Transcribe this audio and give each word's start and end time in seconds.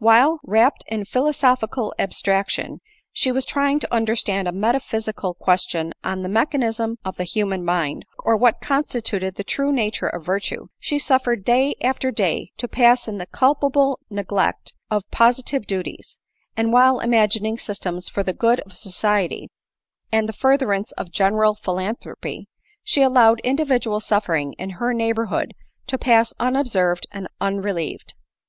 While, 0.00 0.38
wrapt 0.44 0.84
in 0.86 1.06
phi 1.06 1.18
losophical 1.18 1.90
abstraction, 1.98 2.78
she 3.12 3.32
was 3.32 3.44
trying 3.44 3.80
to 3.80 3.92
understand 3.92 4.46
a 4.46 4.52
metaphysical 4.52 5.34
question 5.34 5.92
on 6.04 6.22
the 6.22 6.28
mechanism 6.28 6.98
of 7.04 7.16
the 7.16 7.24
human 7.24 7.64
mind, 7.64 8.04
or 8.20 8.36
what 8.36 8.60
constituted 8.60 9.34
the 9.34 9.42
true 9.42 9.72
nature 9.72 10.06
of 10.06 10.24
virtue, 10.24 10.68
she 10.78 11.00
suffered 11.00 11.44
day 11.44 11.74
after 11.82 12.12
day 12.12 12.52
to 12.58 12.68
pass 12.68 13.08
in 13.08 13.18
the 13.18 13.26
culpable 13.26 13.98
neglect 14.08 14.72
of 14.88 15.10
positive 15.10 15.66
duties; 15.66 16.20
and 16.56 16.72
while 16.72 17.00
imagining 17.00 17.58
systems 17.58 18.08
for 18.08 18.22
the 18.22 18.32
good 18.32 18.60
of 18.60 18.76
society, 18.76 19.48
and 20.12 20.28
the 20.28 20.32
furtherance 20.32 20.92
of 20.92 21.10
general 21.10 21.56
philanthropy, 21.56 22.46
she 22.84 23.02
allowed 23.02 23.40
individual 23.40 23.98
suffering 23.98 24.52
in 24.60 24.70
her 24.78 24.94
neighborhood 24.94 25.54
to 25.88 25.98
pass 25.98 26.32
unobserved 26.38 27.08
and 27.10 27.26
unrelieved. 27.40 28.14